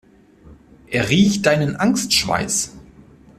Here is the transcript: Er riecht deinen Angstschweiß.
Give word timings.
Er 0.89 1.09
riecht 1.09 1.45
deinen 1.45 1.75
Angstschweiß. 1.75 2.71